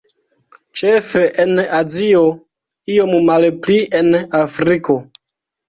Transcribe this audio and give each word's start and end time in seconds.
Ĉefe 0.79 1.21
en 1.43 1.53
Azio, 1.81 2.25
iom 2.95 3.15
malpli 3.29 3.79
en 4.03 4.13
Afriko. 4.43 5.01